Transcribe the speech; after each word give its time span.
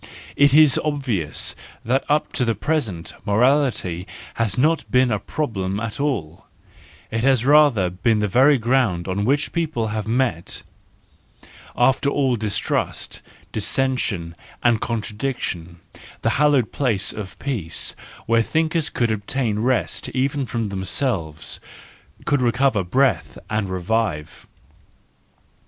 It 0.35 0.51
is 0.51 0.79
obvious 0.83 1.55
that 1.85 2.03
up 2.09 2.33
to 2.33 2.43
the 2.43 2.55
present 2.55 3.13
morality 3.23 4.07
has 4.33 4.57
not 4.57 4.89
been 4.89 5.11
a 5.11 5.19
problem 5.19 5.79
at 5.79 5.99
all; 5.99 6.47
it 7.11 7.23
has 7.23 7.45
rather 7.45 7.91
been 7.91 8.17
the 8.17 8.27
very 8.27 8.57
ground 8.57 9.07
on 9.07 9.25
WE 9.25 9.25
FEARLESS 9.25 9.27
ONES 9.27 9.49
281 9.75 9.93
which 9.93 9.93
people 9.93 9.93
have 9.93 10.07
met, 10.07 10.63
after 11.77 12.09
all 12.09 12.35
distrust, 12.35 13.21
dissen¬ 13.53 13.95
sion, 13.99 14.33
and 14.63 14.81
contradiction, 14.81 15.79
the 16.23 16.31
hallowed 16.31 16.71
place 16.71 17.13
of 17.13 17.37
peace, 17.37 17.95
where 18.25 18.41
thinkers 18.41 18.89
could 18.89 19.11
obtain 19.11 19.59
rest 19.59 20.09
even 20.15 20.47
from 20.47 20.63
themselves, 20.63 21.59
could 22.25 22.41
recover 22.41 22.83
breath 22.83 23.37
and 23.51 23.69
revive. 23.69 24.47